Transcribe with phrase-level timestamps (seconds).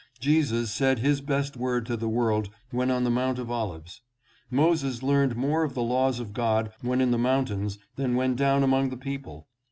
[0.19, 4.01] Jesus said his best word to the world when on the Mount of Olives.
[4.49, 8.63] Moses learned more of the laws of God when in the mountains than when down
[8.63, 9.47] among the people.